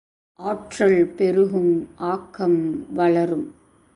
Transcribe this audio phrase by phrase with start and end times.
[0.39, 1.89] ஆற்றல் பெருகும்
[1.95, 2.93] ஆக்கம்
[2.93, 3.55] வளரும்.